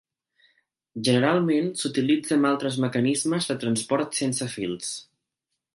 Generalment 1.07 1.67
s'utilitza 1.81 2.35
amb 2.41 2.49
altres 2.53 2.81
mecanismes 2.87 3.53
de 3.53 3.59
transport 3.65 4.21
sense 4.23 4.53
fils. 4.57 4.95